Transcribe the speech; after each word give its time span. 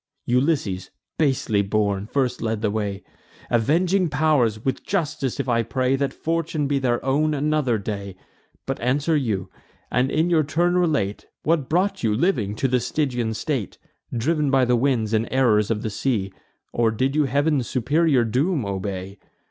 Ulysses, 0.25 0.89
basely 1.19 1.61
born, 1.61 2.07
first 2.07 2.41
led 2.41 2.63
the 2.63 2.71
way. 2.71 3.03
Avenging 3.51 4.09
pow'rs! 4.09 4.57
with 4.65 4.83
justice 4.83 5.39
if 5.39 5.47
I 5.47 5.61
pray, 5.61 5.95
That 5.95 6.11
fortune 6.11 6.65
be 6.65 6.79
their 6.79 7.05
own 7.05 7.35
another 7.35 7.77
day! 7.77 8.15
But 8.65 8.79
answer 8.79 9.15
you; 9.15 9.51
and 9.91 10.09
in 10.09 10.31
your 10.31 10.41
turn 10.41 10.75
relate, 10.75 11.27
What 11.43 11.69
brought 11.69 12.01
you, 12.01 12.15
living, 12.15 12.55
to 12.55 12.67
the 12.67 12.79
Stygian 12.79 13.35
state: 13.35 13.77
Driv'n 14.11 14.49
by 14.49 14.65
the 14.65 14.75
winds 14.75 15.13
and 15.13 15.27
errors 15.29 15.69
of 15.69 15.83
the 15.83 15.91
sea, 15.91 16.33
Or 16.73 16.89
did 16.89 17.15
you 17.15 17.25
Heav'n's 17.25 17.67
superior 17.69 18.23
doom 18.23 18.65
obey? 18.65 19.19